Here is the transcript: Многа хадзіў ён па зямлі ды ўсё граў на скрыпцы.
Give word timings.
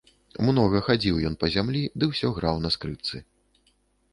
Многа 0.45 0.79
хадзіў 0.87 1.19
ён 1.29 1.35
па 1.43 1.49
зямлі 1.55 1.83
ды 1.99 2.09
ўсё 2.13 2.27
граў 2.39 2.55
на 2.65 2.69
скрыпцы. 2.77 3.23